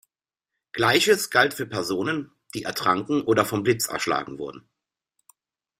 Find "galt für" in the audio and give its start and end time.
1.29-1.67